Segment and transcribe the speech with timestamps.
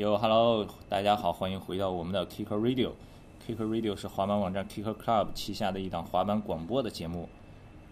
[0.00, 2.92] 哟，Hello，大家好，欢迎回到我们的 Kicker Radio。
[3.46, 7.28] Kicker Radio 是滑板网站 Kicker Club 旗下的一档滑板广播的节目。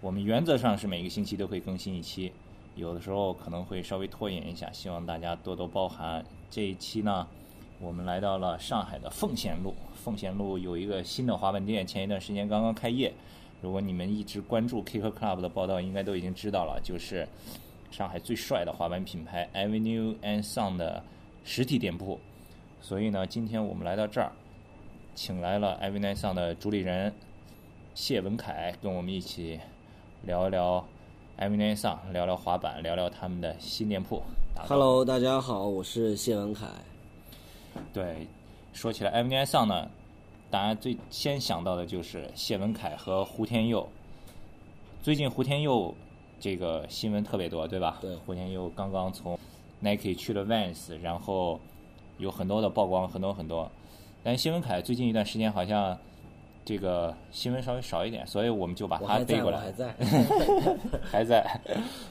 [0.01, 2.33] 我们原则上是每个星期都会更新一期，
[2.77, 6.25] 有的时候可能会稍微拖延一下，希望大家多多包涵。
[6.49, 7.29] 这一期呢，
[7.79, 9.75] 我们来到了上海的奉贤路。
[9.93, 13.13] 奉贤路有一个新的滑板店，前一段时间刚刚开业。
[13.61, 17.29] 如果你们一直关注 Kicker Club 的报道，应该都已经知道了，就是
[17.91, 21.05] 上海最帅的滑板品牌 Avenue and Sun 的
[21.49, 22.21] 实体店铺。
[22.83, 24.31] 所以呢，今天我们来到这儿，
[25.15, 27.11] 请来了 and Sun 的主理人
[27.95, 29.59] 谢文凯，跟我们一起
[30.25, 30.87] 聊一聊
[31.39, 34.23] and Sun，聊聊滑板，聊聊他们的新店铺。
[34.55, 36.67] 打个招呼 Hello，大家好，我是谢文凯。
[37.95, 38.27] 对，
[38.75, 39.89] 说起来 M N I 上呢，
[40.51, 43.89] 大家最先想到的就是谢文凯和胡天佑。
[45.03, 45.95] 最近胡天佑
[46.39, 47.97] 这个新闻特别多，对吧？
[48.03, 49.39] 对胡天佑刚刚从
[49.81, 51.61] Nike 去了 Vans，然后
[52.19, 53.71] 有很多的曝光，很多很多。
[54.23, 55.97] 但是谢文凯最近一段时间好像
[56.65, 59.73] 这个新闻稍微少一点，所以我们就把他逮过来我还。
[59.73, 59.95] 在。
[61.11, 61.61] 还在，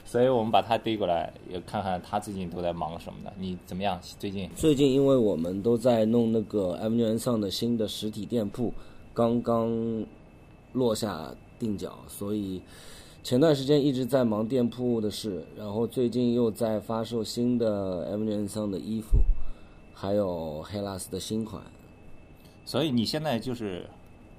[0.04, 3.32] 所以我们把他逮过来，也看看他最近都在忙什么的。
[3.38, 4.00] 你怎么样？
[4.18, 4.50] 最近？
[4.56, 8.72] 最近因为我们都在弄那个 Avenue N 上的新的实体店铺，
[9.14, 9.70] 刚刚
[10.72, 12.60] 落下定脚，所以
[13.28, 19.18] 前段时间一直在忙店铺的事，然后最近又在发售新的 Avenue N 上的衣服，
[19.92, 21.62] 还有黑拉斯的新款。
[22.64, 23.86] 所以你现在就是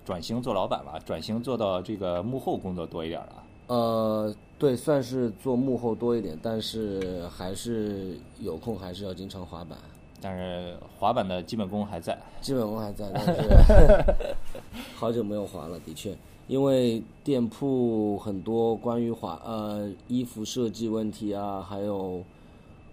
[0.03, 3.43] 转型做老板了，转型做到这个幕后工作多一点了。
[3.67, 9.77] 呃，对，算是做幕后多一点，但是还是有空还是要经常滑板。
[10.19, 12.19] 但是滑板的基本功还在。
[12.41, 14.03] 基本功还在，但是
[14.97, 16.17] 好久没有滑了，的确，
[16.49, 22.23] 因为店铺很多关于滑呃衣服设计问题啊，还有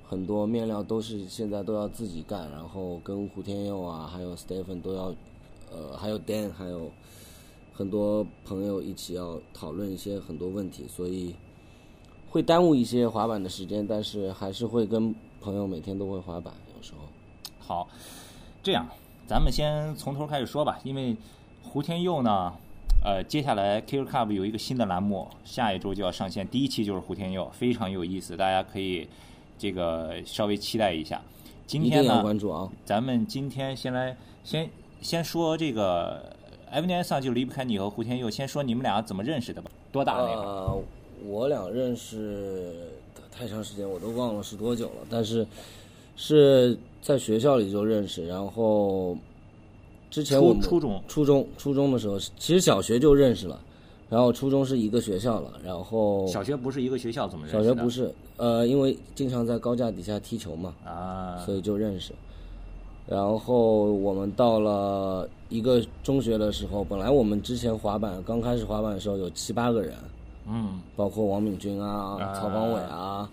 [0.06, 5.04] 很多面料都是现在都要自己干，然后跟胡天佑啊，还有 Stephen 都要，
[5.72, 6.90] 呃，还有 Dan，还有
[7.72, 11.34] 很多朋友一起要讨论一些很多问题，所以
[12.28, 16.98] 会耽误一些滑板的时间，但是还是会跟朋友每天都会滑板，有时候。
[17.58, 17.88] 好，
[18.62, 18.86] 这样
[19.26, 21.16] 咱们先从头开始说吧，因为
[21.62, 22.52] 胡天佑呢，
[23.04, 29.06] 呃，接下来 Kicker Club 有一个新的栏目，下一周就要上线，第一期就是胡天佑，非常有意思，大家可以
[29.56, 31.22] 这个稍微期待一下。
[31.66, 32.68] 今天呢，关注啊！
[32.84, 34.68] 咱们今天先来先
[35.00, 36.32] 先说这个
[36.72, 39.70] e v a n 上就离不开你和胡天佑，先说你们俩怎么认识的吧？
[39.92, 40.36] 多大那会儿？
[40.36, 40.82] 呃，
[41.24, 42.88] 我俩认识
[43.30, 45.46] 太长时间，我都忘了是多久了，但是
[46.16, 49.16] 是在学校里就认识，然后
[50.10, 53.60] 之前我们初初中初中初中的时候，其实小学就认识了，
[54.08, 57.74] 然后初中是一个学校了，然后小学不是一个学校，怎么认识小？
[57.74, 62.12] 学不是，呃，因为经常在高架底下踢球嘛，啊，所以就认识。
[63.08, 69.94] 然后我们到了一个中学的时候，本来我们之前滑板刚开始滑板的时候有七八个人，
[70.48, 73.28] 嗯，包括王敏君啊、啊曹邦伟啊，所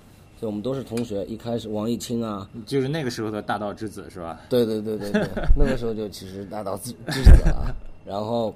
[0.46, 1.26] 以我们都是同学。
[1.26, 4.42] 一开始王艺清啊，就是那个时候的大道之子是吧？
[4.50, 5.22] 对对对对对，
[5.58, 7.76] 那个时候就其实大道之之子了。
[8.06, 8.54] 然后，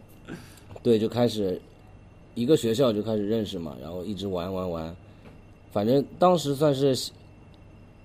[0.83, 1.59] 对，就开始
[2.35, 4.95] 一个学校就开始认识嘛，然后一直玩玩玩，
[5.71, 7.13] 反正当时算是形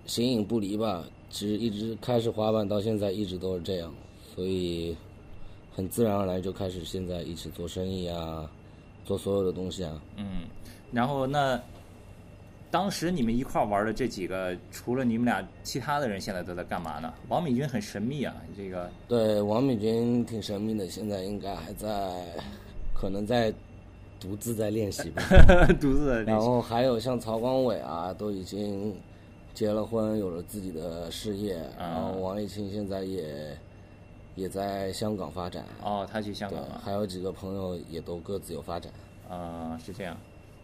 [0.07, 1.05] 形影不离吧。
[1.31, 3.93] 其实一直开始滑板到现在一直都是这样，
[4.35, 4.95] 所以
[5.75, 8.51] 很自然而然就开始现在一起做生意啊，
[9.07, 9.99] 做所有的东西啊。
[10.19, 10.43] 嗯，
[10.93, 11.59] 然后那
[12.73, 17.13] 当时你们一块儿玩的这几个，除了你们俩，其他的人现在都在干嘛呢？
[17.29, 22.25] 王敏君很神秘啊，这个对，王敏君挺神秘的，现在应该还在，
[22.95, 23.53] 可能在
[24.19, 25.23] 独自在练习吧。
[25.79, 28.97] 独自在练习然后还有像曹光伟啊，都已经
[29.53, 31.63] 结了婚，有了自己的事业。
[31.79, 33.55] 然后王立清现在也
[34.35, 38.91] 也在香港发展，哦，他去香港，了，还有几个朋友也都各自有发展。
[39.29, 40.17] 啊、是这样。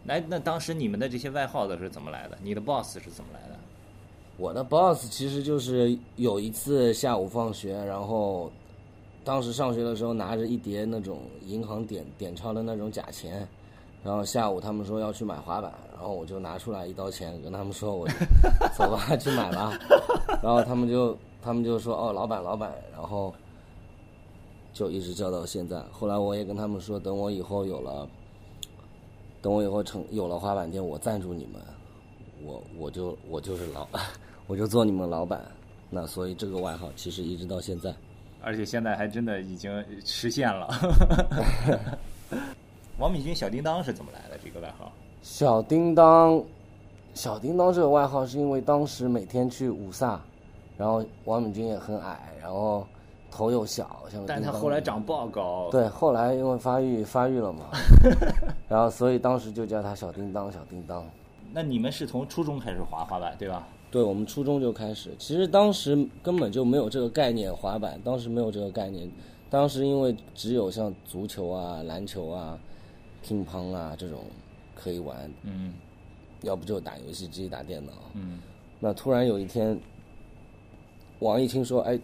[0.09, 2.37] 来，那当时你们的这些外号都是怎么来的？
[2.41, 3.55] 你的 boss 是怎么来的？
[4.37, 8.51] 我的 boss 其实就是有一次下午放学，然后
[9.23, 13.47] 当时上学的时候拿着一叠那种银行点点钞的那种假钱，
[14.03, 18.07] 然后下午他们说要去买滑板，然后我就拿出来一刀钱跟他们说我
[18.75, 19.77] 走吧去买吧，
[20.41, 23.31] 然后他们就他们就说哦老板老板，然后
[24.73, 25.79] 就一直叫到现在。
[25.91, 28.07] 后来我也跟他们说，等我以后有了，
[29.41, 31.61] 等我以后成有了滑板店，我赞助你们。
[32.45, 33.87] 我我就我就是老，
[34.47, 35.41] 我就做你们老板，
[35.89, 37.93] 那所以这个外号其实一直到现在。
[38.41, 40.69] 而且现在还真的已经实现了。
[42.97, 44.39] 王敏君小叮当是怎么来的？
[44.41, 44.89] 这个外号？
[45.21, 46.41] 小叮当，
[47.13, 50.21] 小叮当这个外号是因为当时每天去五萨，
[50.77, 52.87] 然后王敏君也很矮，然后
[53.29, 57.65] 头又小，像个但他后来长爆高，对，后来因为发育发育了嘛，
[58.69, 61.03] 然后所以当时就叫他小叮当，小叮当。
[61.51, 63.67] 那你们是从初中开始滑滑板对吧？
[63.91, 69.09] 对，我们初中就开始，其实当时根本就没有这个概念，滑板当时没有这个概念，
[69.49, 72.57] 当时因为只有像足球啊、篮球啊、
[73.23, 74.19] 乒乓啊这种
[74.75, 75.73] 可以玩，嗯
[76.43, 77.91] 要不就打游戏机、打电脑。
[78.13, 78.39] 嗯
[78.79, 79.77] 那突然有一天，
[81.17, 81.99] 王一清说：“哎，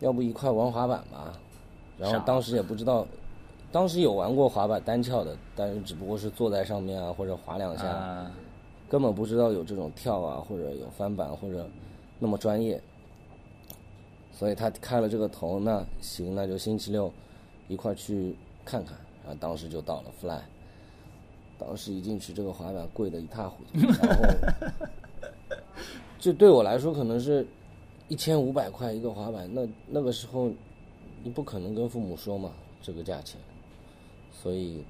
[0.00, 1.38] 要不一块玩滑板吧？”
[1.96, 3.06] 然后当时也不知道，
[3.72, 8.30] 当时有玩过滑板单翘的，但是只不过是坐在上面啊，或者滑两下，啊，
[8.88, 11.68] 根本不知道有这种跳啊，或者有翻板，或者
[12.18, 12.80] 那么专业。
[14.32, 17.12] 所以他开了这个头，那行，那就星期六
[17.68, 18.34] 一块去
[18.64, 18.96] 看看。
[19.22, 20.40] 然后当时就到了 Fly，
[21.58, 24.24] 当时一进去，这个滑板贵的一塌糊涂，然后
[26.18, 27.46] 就对我来说可能是
[28.08, 30.50] 一千五百块一个滑板，那那个时候
[31.22, 32.50] 你不可能跟父母说嘛
[32.80, 33.38] 这个价钱，
[34.42, 34.82] 所以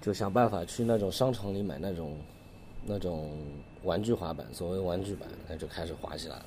[0.00, 2.16] 就想办法去那种商场里买那种
[2.84, 3.30] 那种
[3.84, 6.44] 玩具滑板，所谓玩具板，那就开始滑起来了。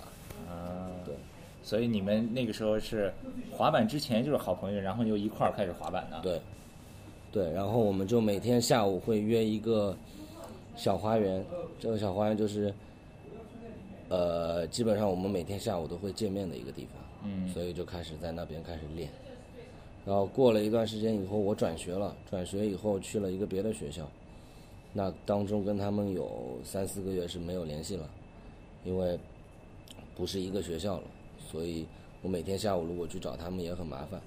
[0.50, 1.16] 啊，对，
[1.64, 3.12] 所以你们那个时候是
[3.52, 6.42] 滑板之前就是好朋友，然后又一块儿开始滑板的。，对，
[7.32, 9.96] 对，然后我们就每天下午会约一个
[10.76, 11.44] 小花园，
[11.80, 12.74] 这个小花园就是，
[14.10, 19.10] 呃，基本上我们每天下午都会见面的一个地方，嗯所以就开始在那边开始练。
[20.06, 24.10] 然后过了一段时间以后，我转学了，转学以后去了一个别的学校，
[24.94, 28.10] 那当中跟他们有三四个月是没有联系了，
[28.84, 29.20] 因为
[30.16, 31.04] 不是一个学校了，
[31.40, 31.86] 所以
[32.22, 34.20] 我每天下午如果去找他们也很麻烦。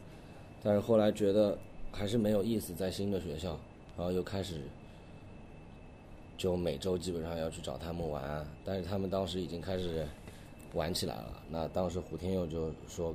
[0.62, 1.58] 但是后来觉得
[1.90, 3.58] 还是没有意思，在新的学校，
[3.96, 4.60] 然后又开始
[6.38, 10.06] 就每周基本上要去找他们玩，但是他们当时已经开始
[10.72, 11.42] 玩起来了。
[11.50, 13.14] 那当时胡天佑就说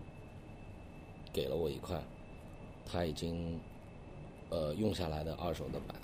[1.33, 1.99] 给了我一块
[2.91, 3.59] 他已经
[4.49, 5.95] 呃用下来的二手的板，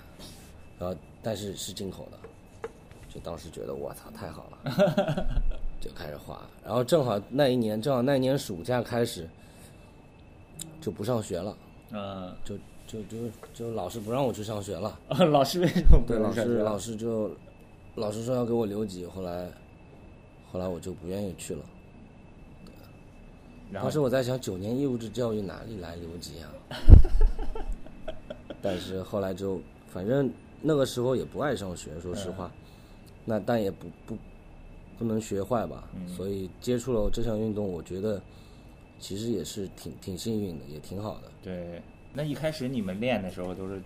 [0.78, 2.68] 然后但是是进口的，
[3.12, 5.26] 就当时觉得我操太好了，
[5.80, 6.46] 就开始画。
[6.64, 9.28] 然后正好那一年，正好那一年暑假开始
[10.80, 11.56] 就不上学了。
[11.90, 12.56] 嗯，就
[12.86, 13.16] 就就
[13.52, 14.98] 就老师不让我去上学了。
[15.30, 17.30] 老师为什么不对，老师老师就
[17.94, 19.48] 老师说要给我留级，后来
[20.52, 21.64] 后来我就不愿意去了。
[23.72, 26.52] 然后当时我在想，九年义务制教育哪里来留级啊？
[28.62, 29.60] 但是后来就
[29.92, 30.30] 反正
[30.62, 32.50] 那个时候也不爱上学，说实话，
[33.24, 34.16] 那但也不不
[34.98, 35.84] 不能学坏吧，
[36.16, 38.20] 所以接触了这项运动，我觉得
[38.98, 41.30] 其实也是挺挺幸运的，也挺好的。
[41.42, 41.82] 对，
[42.14, 43.80] 那一开始你们练的时候都是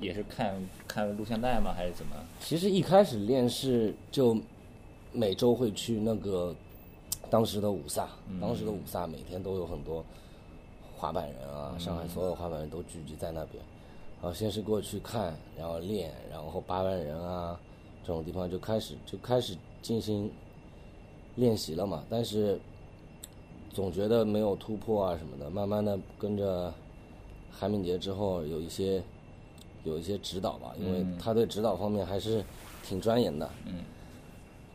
[0.00, 0.54] 也是看
[0.86, 1.72] 看录像带吗？
[1.74, 2.14] 还是怎么？
[2.40, 4.38] 其实一开始练是就
[5.12, 6.54] 每周会去那个
[7.30, 8.08] 当时的五萨，
[8.40, 10.04] 当时的五萨每天都有很多
[10.96, 13.62] 滑板人啊，上海所有滑板人都聚集在那边。
[14.20, 17.58] 然后先是过去看，然后练，然后八万人啊
[18.02, 20.30] 这种地方就开始就开始进行
[21.36, 22.02] 练习了嘛。
[22.10, 22.58] 但是
[23.72, 26.74] 总觉得没有突破啊什么的，慢慢的跟着
[27.52, 29.00] 韩敏杰之后有一些
[29.84, 32.44] 有一些指导吧，因为他对指导方面还是
[32.82, 33.48] 挺钻研的。
[33.66, 33.84] 嗯。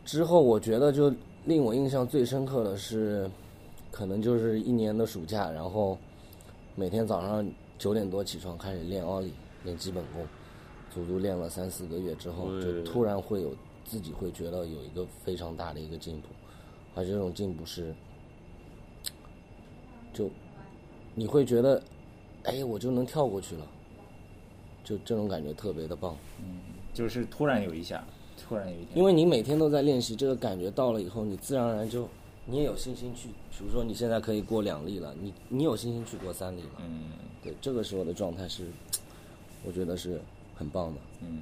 [0.06, 1.12] 之后我觉得就
[1.44, 3.30] 令我印象最深刻的是，
[3.90, 5.98] 可能就是一年的暑假，然后
[6.74, 7.46] 每天早上
[7.78, 9.32] 九点多起床开始练奥利，
[9.62, 10.26] 练基本功，
[10.90, 16.28] 足足练了三四个月之后，就突然会有自己会觉得有一个非常大的一个进步，
[16.94, 17.94] 而这种进步是，
[20.14, 20.30] 就
[21.14, 21.82] 你会觉得，
[22.44, 23.66] 哎，我就能跳过去了，
[24.82, 26.16] 就这种感觉特别的棒。
[26.94, 28.02] 就是突然有一下，
[28.46, 32.06] 突然有一天，因为你每天都在练习，这个感觉到了以后，你自然而然就
[32.44, 36.68] 你也有信心去，比如说你现在可以过两粒了，你你有信心去过三粒了。
[36.80, 38.64] 嗯对，这个时候的状态是，
[39.64, 40.20] 我觉得是
[40.54, 41.00] 很棒的。
[41.22, 41.40] 嗯，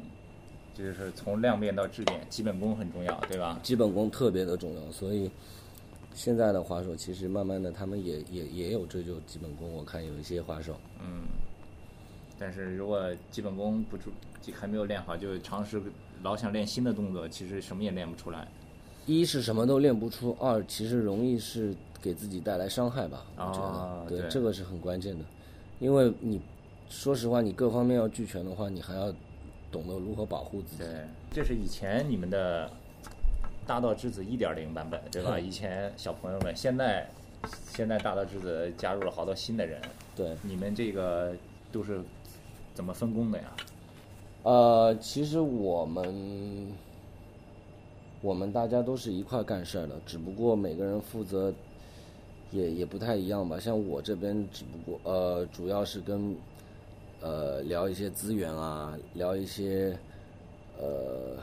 [0.76, 3.58] 这就是从量变到质变，基本功很重要，对吧？
[3.62, 5.30] 基本功特别的重要，所以
[6.14, 9.72] 现在的滑手其实慢慢的他们也也也有追求基本功。
[9.72, 11.22] 我看有一些滑手，嗯，
[12.42, 14.10] 但是如果基本功不注
[14.52, 15.80] 还没有练好，就尝试
[16.24, 18.48] 老想练新的动作，其实什么也练不出来。
[19.06, 23.24] 一是什么都练不出，二其实容易是给自己带来伤害吧。
[23.36, 25.24] 我觉得，对哦对这个是很关键的，
[25.78, 26.40] 因为你
[26.88, 29.14] 说实话，你各方面要俱全的话，你还要
[29.70, 30.82] 懂得如何保护自己。
[30.82, 32.68] 对，这是以前你们的
[33.64, 35.38] 大道之子一点零版本，对吧？
[35.38, 37.08] 以前小朋友们，现在
[37.68, 39.80] 现在大道之子加入了好多新的人，
[40.16, 41.32] 对，你们这个
[41.70, 42.00] 都是
[42.74, 43.52] 怎么分工的呀？
[44.44, 46.66] 呃，其实我们
[48.20, 51.52] 我们大家都是一块干事儿的，只不过每个人负责
[52.50, 53.58] 也也不太一样吧。
[53.60, 56.34] 像我这边，只不过呃，主要是跟
[57.20, 59.96] 呃聊一些资源啊，聊一些
[60.78, 61.36] 呃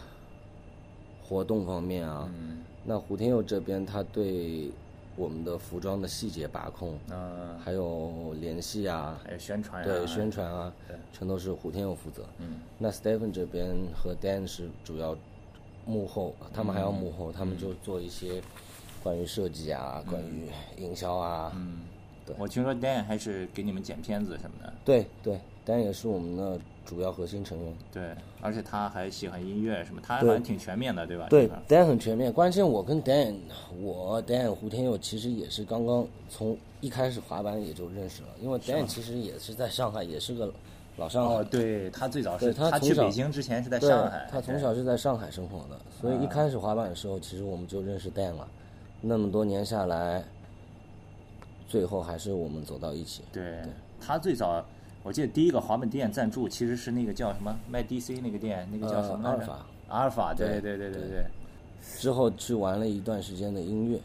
[1.24, 2.30] 活动方面啊。
[2.34, 4.72] 嗯那胡天佑这边，他对
[5.20, 12.24] 我们的服装的细节把控，嗯，还有联系啊，还有宣传呀，对宣传啊对，全都是胡天佑负责。
[12.38, 12.62] 嗯。
[12.78, 15.18] 那 Stephen 这边和 Dan 是主要
[15.86, 18.42] 幕后，他们还要幕后，他们就做一些
[19.04, 20.48] 关于设计啊，关于
[20.78, 21.52] 营销啊。
[21.54, 21.82] 嗯，
[22.26, 22.34] 对。
[22.40, 26.58] 我听说 Dan 还是给你们剪片子什么的，对对，Dan 也是我们的
[26.90, 27.78] 主要核心成员。
[27.94, 31.28] 对，而且他还喜欢音乐什么，他好对像挺全面的，对吧？
[31.30, 32.34] 对这个，Dan 很全面。
[32.34, 33.36] 关键我跟 Dan，
[33.80, 40.52] 我 Dan 胡天佑其实也是刚刚从一开始滑板也就认识了，因为 Dan 其实也是在上海，也是个
[40.98, 48.48] 老上海哦，对他最早是他去北京之前是在上海，他从小是在上海生活的，所以一开始滑板的时候，其实我们就认识 Dan 了。
[49.00, 50.24] 那么多年下来，
[51.68, 53.22] 最后还是我们走到一起。
[53.32, 53.62] 对
[54.02, 54.66] 他最早。
[55.04, 59.52] 我记得第一个滑板店赞助其实是那个叫什么卖 DC 那个店，那个叫什么来着？
[59.52, 61.26] 呃阿尔法阿尔法，对对对对对对
[61.98, 64.00] 之后去玩了一段时间的音乐，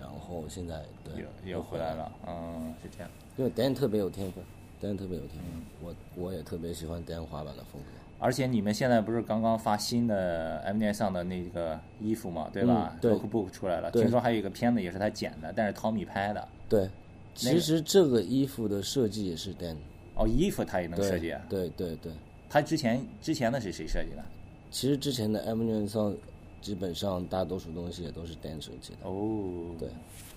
[0.00, 3.10] 然后现在对又又回来了，嗯，是这样。
[3.36, 4.42] 因为 Dan 特别有天分
[4.80, 7.88] ，Dan 特别有天分，我我也特别喜欢 Dan 滑板的风格。
[8.18, 16.48] 而且你们现在不是刚刚发新的 M 店上的那个衣服嘛，对吧嗯对 Lookbook 出来了，听说还有一个片子也是他剪的，但是汤米拍的。
[16.66, 16.88] 对，
[17.34, 19.76] 其实这个衣服的设计也是 Dan
[20.16, 21.40] 哦，衣服他也能设计啊？
[21.48, 22.10] 对对对，
[22.48, 24.24] 他之前之前的是谁设计的？
[24.70, 26.14] 其实之前的 M 店上
[26.60, 29.08] 基本上大多数东西也都是 Dan 设计的。
[29.08, 29.88] 哦，对，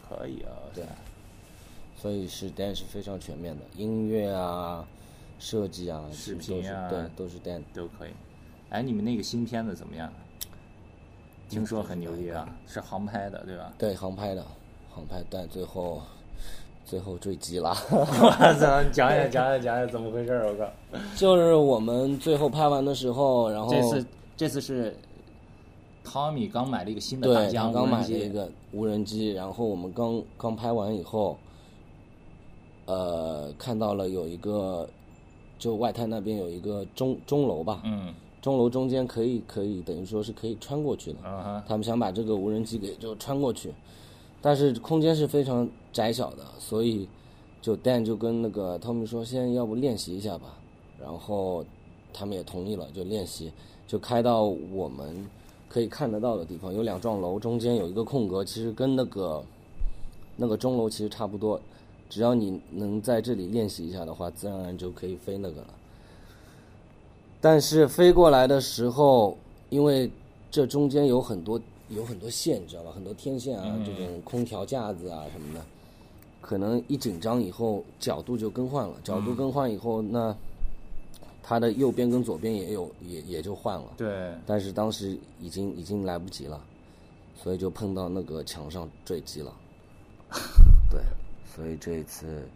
[0.08, 0.84] 可以啊，对
[1.98, 4.88] 所以是 Dan 是非常全面的，音乐啊、
[5.40, 7.62] 设计啊、视频啊对，都是 Dan。
[7.74, 8.12] 都可以。
[8.70, 10.12] 哎，你们那个新片子怎么样？
[11.50, 13.74] 听说很牛逼啊，是航拍的，对吧？
[13.78, 14.46] 对，航拍的，
[14.90, 16.02] 航拍，但最后
[16.89, 17.69] 最后坠机了。
[17.91, 18.53] 我操！
[18.55, 20.48] 讲讲讲讲讲讲怎么回事儿？
[20.50, 20.67] 我靠！
[21.15, 24.05] 就是我们最后拍完的时候，然后这次
[24.36, 24.96] 这次是
[26.03, 31.38] 汤米刚买了一个新的大对，疆他刚无人机买了一个无人机，然后我们刚刚拍完以后，
[32.88, 34.89] 呃，看到了有一个，
[35.60, 43.72] 就外滩那边有一个钟钟楼吧，嗯钟楼中间可以可以等于说是可以穿过去的，嗯哼，他们想把这个无人机给就穿过去，
[44.41, 47.08] 但是空间是非常窄小的，所以
[47.62, 50.58] 就 Dan 就跟那个 Tommy 说，先要不练习一下吧，
[51.00, 51.65] 然后
[52.13, 53.51] 他们也同意了，就练习，
[53.88, 55.27] 就开到我们
[55.67, 59.43] 可以看得到的地方，有两幢楼，中间有一个空格，其实跟那个
[60.38, 61.60] 那个钟楼其实差不多，
[62.10, 65.67] 只要你能在这里练习一下的话，自然而然就可以飞那个了。
[67.41, 69.38] 但是飞过来的时候，
[69.69, 70.10] 因为
[70.50, 72.91] 这中间有很多有很多线，你知道吧？
[72.93, 75.65] 很多天线啊，这种空调架子啊什么的，
[76.41, 80.36] 可能一紧张以后角度就更换了，角度更换以后，那
[81.41, 83.93] 它的右边跟左边也有也也就换了。
[83.98, 86.62] 对，但是当时已经已经来不及了，
[87.36, 89.51] 所以就碰到那个墙上坠机了。
[90.91, 91.01] 对，
[91.55, 92.48] 所以这一次，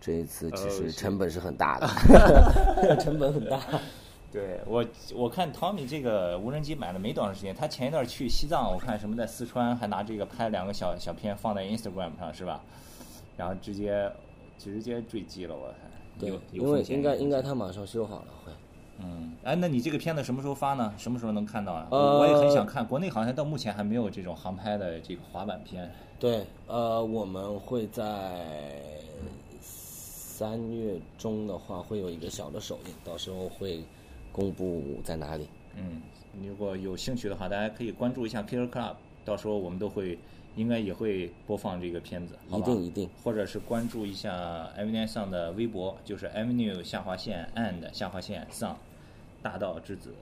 [0.00, 3.60] 这一次其哦实成本是很大的， 成本很大。
[4.32, 4.84] 对我
[5.14, 12.62] 我看 Tommy 这个无人机买了没多长时间，他前一段去西藏，我看什么在四川还拿这个拍两个小小片放在 Instagram 上是吧？
[13.36, 14.10] 然后直接
[14.58, 15.90] 直接坠机了，我看。
[16.18, 18.52] 对有，有因为应该应该他马上修好了会。
[18.98, 20.94] 嗯，哎，那你这个片子什么时候发呢？
[20.96, 21.88] 什么时候能看到啊？
[21.90, 25.90] 呃我也很想看，国内好像到目前还没有这种航拍的这个滑板片。
[26.20, 28.44] 对，呃，我们会在
[29.60, 33.82] 三月中的话会有一个小的首映，到时候会
[34.32, 35.46] 公布在哪里。
[35.76, 36.02] 嗯，
[36.46, 40.18] 如果有兴趣的话，大家可以关注一下 Killer Club，到时候我们都会
[40.56, 43.08] 应该也会播放这个片子，一定一定。
[43.22, 48.76] 或者是关注一下 Avenue 上的微博，就是 Avenue 下划线 and 下划线上，
[49.42, 50.14] 大道之子。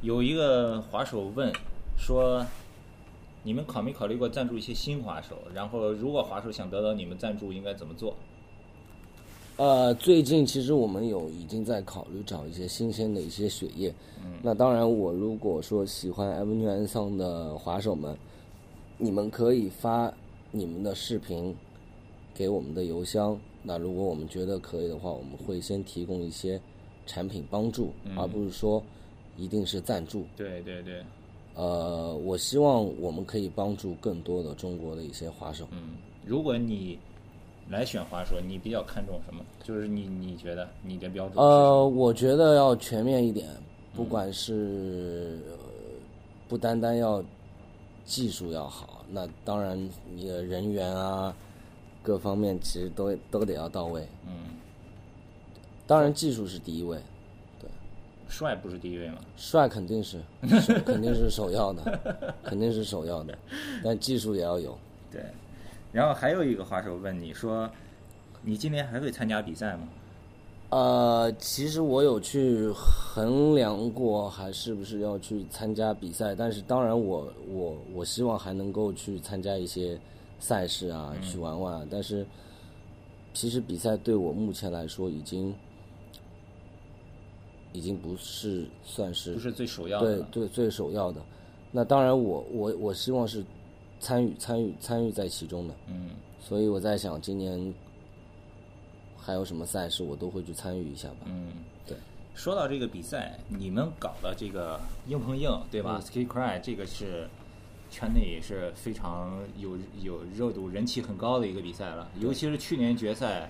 [0.00, 1.52] 有一个滑手问
[1.96, 2.44] 说，
[3.42, 5.38] 你们考没考虑过赞助一些新滑手？
[5.54, 8.16] 然后如果滑手想得到你们赞助，应该怎么做？
[9.56, 13.94] 呃，最近其实我们有已经在考虑找一些新鲜的一些血液。
[14.24, 18.16] 嗯，那当然，我如果说喜欢 Avenue N 上的滑手们，
[18.98, 20.12] 你们可以发
[20.50, 21.54] 你们的视频
[22.34, 23.38] 给我们的邮箱。
[23.62, 26.60] 那如果我们觉得可以的话，我们会先提供一些
[27.06, 28.82] 产品帮助，而不是说
[29.36, 30.24] 一定是赞助。
[30.36, 31.00] 对对对，
[31.54, 35.68] 呃，我希望我们可以帮助更多的中国的一些滑手。
[35.70, 35.96] 嗯，
[36.26, 36.98] 如果你
[37.70, 39.44] 来选华硕，你比较看重什么？
[39.62, 41.44] 就是你你觉得你的标准？
[41.44, 43.48] 呃，我觉得要全面一点，
[43.94, 45.56] 不管是、呃
[46.46, 47.24] 不单单要
[48.04, 51.34] 技术要好，那当然你的人员啊，
[52.02, 54.06] 各方面其实都都得要到位。
[54.26, 54.32] 嗯，
[55.86, 56.98] 当然技术是第一位，
[57.58, 57.68] 对
[58.28, 59.16] 帅不是第一位吗？
[59.38, 60.20] 帅肯定， 是
[60.84, 63.36] 肯定是首要的，肯定是首要的，
[63.82, 64.78] 但技术也要有。
[65.10, 65.22] 对。
[65.94, 67.70] 然后还有一个话手问你说，
[68.42, 69.88] 你今年还会参加比赛吗？
[70.70, 76.34] 呃，其实我有去衡量过，还是不是要去参加比赛。
[76.34, 79.96] 但是当然我，我我希望还能够去参加一些
[80.40, 81.86] 赛事啊，去玩玩。
[81.88, 82.26] 但是
[83.32, 85.54] 其实比赛对我目前来说，已经
[87.72, 90.16] 已经不是算是不是最首要的。
[90.22, 91.22] 对对最首要的。
[91.70, 93.44] 那当然我，我我希望是
[94.04, 95.74] 参与参与参与在其中的。
[95.86, 97.72] 嗯，所以我在想，今年
[99.16, 101.24] 还有什么赛事，我都会去参与一下吧。
[101.24, 101.48] 嗯，
[101.86, 101.96] 对。
[102.34, 107.26] 说到这个比赛，你们搞的这个硬碰硬，对吧、嗯 s k i Cry 这个是
[107.90, 112.10] 圈内也是非常有有热度、人气很高的一个比赛了。
[112.20, 113.48] 尤其是去年决赛，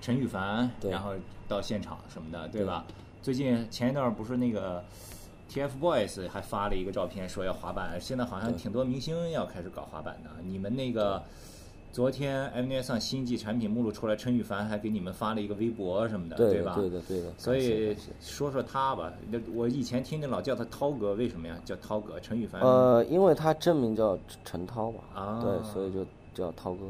[0.00, 1.14] 陈羽凡，对然后
[1.48, 2.84] 到现场什么的，对吧？
[3.22, 4.84] 最近前一段不是那个
[5.50, 10.30] TFBOYS 还发了一个照片，说要滑板，现在好像挺多明星要开始搞滑板的。
[10.44, 11.22] 你们那个。
[11.92, 16.74] 昨天 M N S 上新季产品目录出来，陈羽凡还给你们发了一个微博什么的，对吧？
[16.74, 17.32] 对的，对的。
[17.38, 21.56] 所以说说他吧，那我以前听见老叫他涛哥，为什么呀？
[21.64, 22.60] 叫涛哥，陈羽凡。
[22.60, 26.84] 呃，因为他真名叫陈涛吧，啊对，所以就叫涛哥。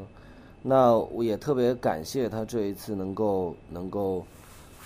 [0.61, 4.25] 那我也特别感谢他这一次能够能够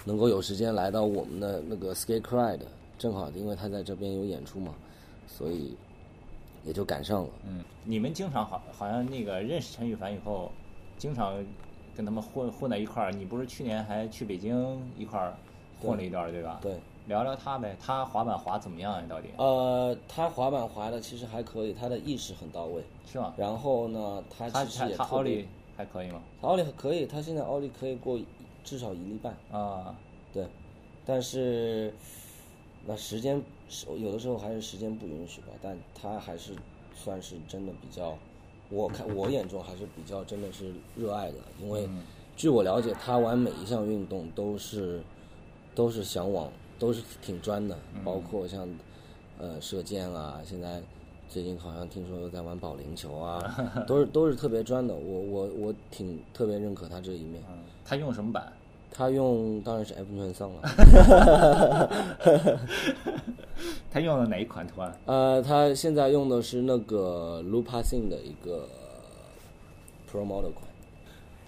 [0.06, 2.66] 能够有时间来到我们的那个 Skate Cry 的，
[3.02, 4.76] 正好因为他在这边有演出嘛，
[5.26, 5.76] 所以
[6.64, 7.30] 也就赶上了。
[7.48, 10.52] 嗯，你们经常好好像那个认识陈羽凡以后，
[11.00, 11.44] 经常
[11.98, 13.12] 跟他们混混在一块儿。
[13.12, 15.34] 你不是去年还去北京一块儿
[15.82, 16.60] 混了一段儿，对吧？
[16.62, 16.78] 对，
[17.08, 19.04] 聊聊他呗，他滑板滑怎么样呀？
[19.10, 22.84] 到底呃，他滑板滑的其实还可以，他的意识很到位。
[23.12, 23.34] 是吗？
[23.36, 26.22] 然后呢，他他其实他他奥也特别利还可以吗？
[26.42, 28.20] 奥利可以，他现在奥利可以过
[28.64, 29.36] 至少一粒半。
[29.52, 29.96] 啊，
[30.32, 30.46] 对，
[31.04, 31.92] 但是
[32.86, 36.54] 那时间是有的时候还是时间不允许吧，但他还是
[36.96, 38.18] 算是真的比较，
[38.70, 41.88] 我看我眼中还是比较真的是热爱的，因为
[42.36, 45.02] 据我了解，他玩每一项运动都是
[45.76, 48.68] 都是向往，都是挺专的，包括像
[49.38, 50.82] 呃射箭啊，现在
[51.30, 57.44] 最近好像听说又在玩保龄球啊， 都是都是特别专的，我我我挺特别认可他这一面。
[57.50, 58.52] 嗯，他用什么板？
[58.92, 60.62] 他用当然是 F 全桑了。
[63.90, 64.96] 他用的哪一款图案？
[65.06, 68.68] 呃，他现在用的是那个 Lupasing 的一个
[70.10, 70.68] Pro Model 款。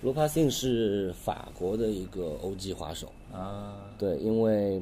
[0.04, 4.82] Lupasing 是法国的一个 OG 滑手，啊，对，因为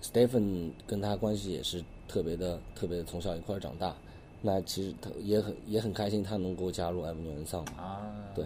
[0.00, 3.92] Stephen 跟他关系也是特别的、特别的，从小一块儿长大。
[4.40, 8.02] 那其实他也很也很开心，他能够加入 F 全桑，啊，
[8.34, 8.44] 对，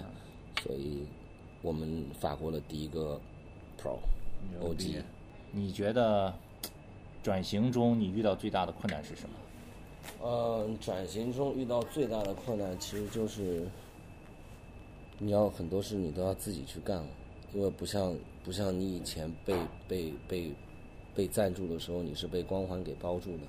[0.63, 1.05] 所以
[1.61, 3.21] 我们法国的第一个
[3.81, 3.99] Pro
[4.51, 5.03] 牛逼 OG。
[5.53, 6.35] 你觉得
[7.23, 9.35] 转型中你遇到最大的困难是什么？
[10.23, 13.67] 呃，转型中遇到最大的困难其实就是，
[15.19, 17.09] 你要很多事你都要自己去干了，
[17.53, 19.57] 因为不像不像你以前被
[19.89, 20.53] 被被
[21.15, 23.45] 被赞助的时候，你是被光环给包住的。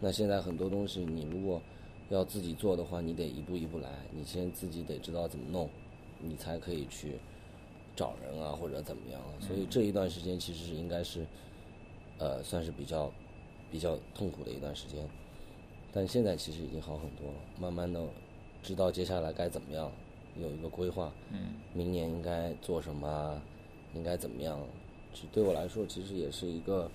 [0.00, 1.62] 那现在很多东西你如果
[2.10, 5.70] 要自己做的话，你得一步一步来，你先自己得知道怎么弄，
[6.20, 7.14] 你才可以去
[7.94, 9.30] 找人啊或者怎么样啊。
[9.40, 11.26] 所以这一段时间其实是应该是，
[12.18, 13.10] 呃，算是比较
[13.70, 15.06] 比较痛苦的一段时间。
[15.92, 18.00] 但现在其实已经好很多了，慢慢的
[18.62, 19.92] 知道接下来该怎么样，
[20.40, 21.12] 有一个规划。
[21.30, 23.42] 嗯，明年应该做什么啊，
[23.94, 24.58] 应该怎么样？
[25.12, 26.90] 这对我来说，其实也是一个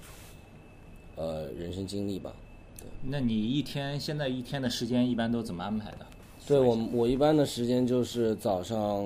[1.16, 2.34] 呃人生经历吧。
[2.80, 6.06] 对那你一天现在一天的时间一般都怎么安排的？
[6.48, 9.06] 对我我一般的时间就是早上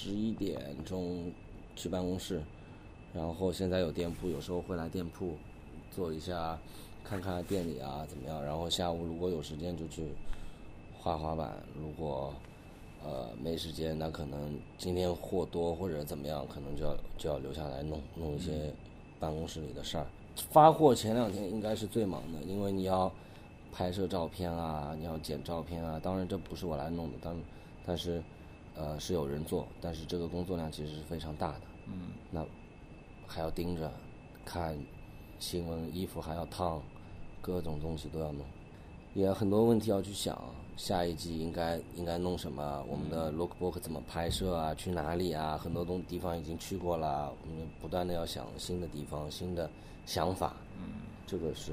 [0.00, 1.32] 十一点钟
[1.74, 2.40] 去办公室，
[3.12, 5.32] 然后现在有店铺，有时候会来店铺
[5.90, 6.56] 做一下，
[7.02, 8.44] 看看店里啊怎么样。
[8.44, 10.12] 然后下午如果有时间就去
[10.96, 12.32] 滑滑板，如果
[13.04, 18.72] 呃没时间，那可能今天货多或者怎么样，可能就要就要留下来弄弄一些
[19.18, 20.06] 办公室里的事儿。
[20.36, 23.10] 发货前两天应该是最忙的，因为你要
[23.72, 25.98] 拍摄照片啊，你要剪照片啊。
[26.00, 27.36] 当然这不是我来弄的，但
[27.84, 28.22] 但是
[28.78, 31.60] 呃是有人做，但是这个工作量其实是非常大的。
[31.86, 32.46] 嗯，那
[33.26, 33.92] 还要盯着
[34.44, 34.78] 看
[35.38, 36.80] 新闻，衣服还要烫，
[37.40, 38.44] 各种东西都要弄，
[39.14, 40.40] 也很多问题要去想。
[40.76, 42.84] 下一季应该应该弄什么？
[42.88, 44.72] 我们的 lookbook 怎么拍摄啊？
[44.76, 45.58] 去哪里啊？
[45.58, 49.68] 很多东地方已经去过了，我们不断的要想新的地方、新的
[50.06, 50.54] 想法。
[50.78, 51.72] 嗯，这个是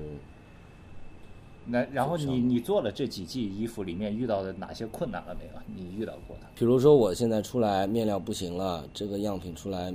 [1.67, 5.51] 那然后你你做了这几季衣服里面遇到的哪些困难了没有？
[5.75, 6.43] 你遇到过的？
[6.55, 9.93] 比如说我现在出来面料不行了，这个样品出来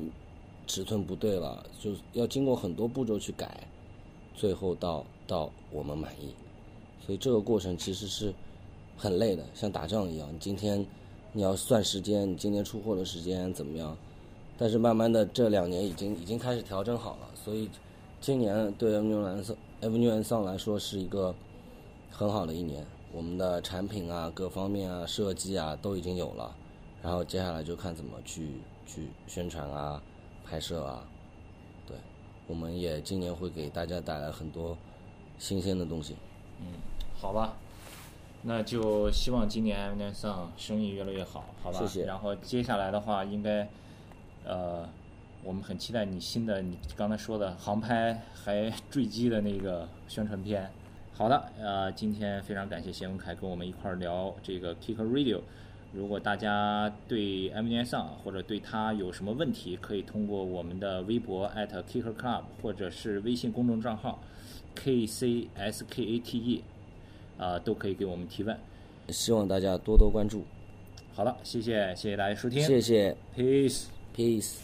[0.67, 3.67] 尺寸不对了，就要经过很多步骤去改，
[4.35, 6.35] 最后到到我们满意。
[7.07, 8.33] 所以这个过程其实是
[8.97, 10.29] 很累的，像打仗一样。
[10.33, 10.85] 你今天
[11.33, 13.97] 你要算时间，你今天出货的时间怎么样？
[14.59, 17.69] 但是慢慢的这两年已经已经开始调整好了，所以
[18.21, 21.35] 今年对蓝色 Avenue 上来说是一个
[22.11, 22.87] 很好的一年。
[23.13, 26.55] 我们的产品啊，各方面啊，设计啊都已经有了，
[27.03, 30.01] 然后接下来就看怎么去去宣传啊、
[30.45, 31.03] 拍摄啊。
[31.89, 31.97] 对，
[32.47, 34.79] 我们也今年会给大家带来很多
[35.41, 36.15] 新鲜的东西。
[36.61, 36.67] 嗯，
[37.19, 37.57] 好吧，
[38.43, 41.79] 那就希望今年上生意越来越好，好吧？
[41.81, 43.69] 谢谢然后接下来的话，应该
[44.45, 44.89] 呃，
[45.43, 50.71] 我们很期待你新的你刚才说的航拍还坠机的那个宣传片。
[51.21, 55.43] 好的，呃，今天非常感谢谢文凯跟我们一块儿聊这个 Kicker Radio。
[55.93, 64.19] 如果大家对 M 年上或者对他有什么问题，可以通过我们的微博 @Kicker Club 或者是微信公众账号
[64.75, 66.63] KCSKATE，
[67.37, 68.59] 啊、都可以给我们提问。
[69.11, 70.47] 希望大家多多关注，
[71.13, 73.89] 好了，谢谢谢谢大家收听谢谢，peace。
[74.17, 74.55] ，peace。